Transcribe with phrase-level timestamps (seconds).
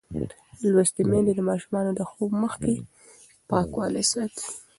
[0.71, 2.73] لوستې میندې د ماشومانو د خوب مخکې
[3.49, 4.45] پاکوالی ساتي.